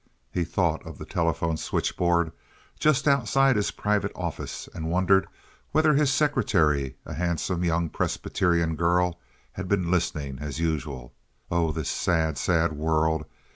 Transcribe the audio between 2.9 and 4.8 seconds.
outside his private office,